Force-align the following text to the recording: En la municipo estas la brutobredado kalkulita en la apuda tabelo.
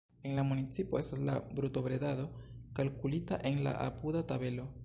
En 0.27 0.35
la 0.39 0.43
municipo 0.51 0.97
estas 0.99 1.19
la 1.27 1.35
brutobredado 1.59 2.27
kalkulita 2.81 3.39
en 3.51 3.63
la 3.67 3.77
apuda 3.89 4.25
tabelo. 4.35 4.67